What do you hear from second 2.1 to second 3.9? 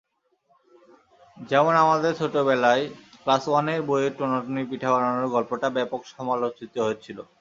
ছোটবেলায় ক্লাস ওয়ানের